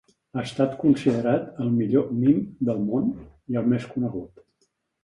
Ha 0.37 0.43
estat 0.47 0.71
considerat 0.83 1.61
el 1.65 1.69
millor 1.75 2.09
mim 2.25 2.43
del 2.71 2.83
món, 2.89 3.17
i 3.55 3.63
el 3.65 3.73
més 3.77 3.91
conegut. 3.95 4.47